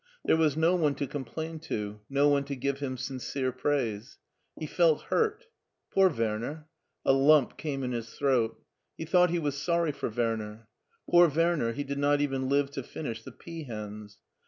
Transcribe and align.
There 0.25 0.35
was 0.35 0.57
no 0.57 0.73
one 0.75 0.95
to 0.95 1.05
complain 1.05 1.59
to, 1.69 1.99
no 2.09 2.27
one 2.27 2.43
to 2.45 2.55
give 2.55 2.79
him 2.79 2.97
sincere 2.97 3.51
praise. 3.51 4.17
He 4.59 4.65
felt 4.65 5.01
hurt. 5.03 5.45
Poor 5.93 6.09
Werner! 6.09 6.67
A 7.05 7.13
lump 7.13 7.55
came 7.55 7.83
in 7.83 7.91
his 7.91 8.09
throat. 8.15 8.59
He 8.97 9.05
thought 9.05 9.29
he 9.29 9.37
was 9.37 9.61
sorry 9.61 9.91
for 9.91 10.09
Werner. 10.09 10.67
Poor 11.07 11.27
Werner, 11.29 11.73
he 11.73 11.83
did 11.83 11.99
not 11.99 12.19
even 12.19 12.49
live 12.49 12.71
to 12.71 12.81
finish" 12.81 13.21
the 13.23 13.31
Peahens." 13.31 14.17